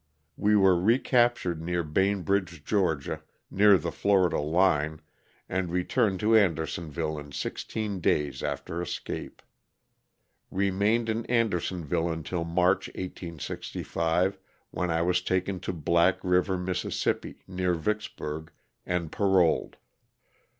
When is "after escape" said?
8.41-9.43